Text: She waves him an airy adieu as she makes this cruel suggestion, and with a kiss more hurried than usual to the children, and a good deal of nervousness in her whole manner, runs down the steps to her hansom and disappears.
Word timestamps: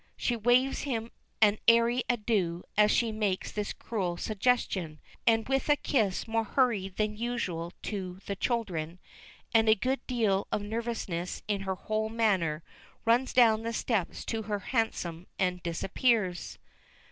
She 0.17 0.35
waves 0.35 0.79
him 0.79 1.11
an 1.43 1.59
airy 1.67 2.03
adieu 2.09 2.63
as 2.75 2.89
she 2.89 3.11
makes 3.11 3.51
this 3.51 3.71
cruel 3.71 4.17
suggestion, 4.17 4.99
and 5.27 5.47
with 5.47 5.69
a 5.69 5.75
kiss 5.75 6.27
more 6.27 6.43
hurried 6.43 6.95
than 6.95 7.15
usual 7.15 7.71
to 7.83 8.17
the 8.25 8.35
children, 8.35 8.97
and 9.53 9.69
a 9.69 9.75
good 9.75 9.99
deal 10.07 10.47
of 10.51 10.63
nervousness 10.63 11.43
in 11.47 11.61
her 11.61 11.75
whole 11.75 12.09
manner, 12.09 12.63
runs 13.05 13.31
down 13.31 13.61
the 13.61 13.73
steps 13.73 14.25
to 14.25 14.41
her 14.41 14.57
hansom 14.57 15.27
and 15.37 15.61
disappears. 15.61 16.57